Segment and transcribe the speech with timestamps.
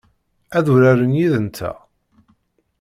[0.57, 1.75] Ad uraren yid-nteɣ?